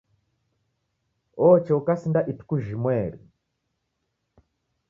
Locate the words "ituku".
2.31-2.55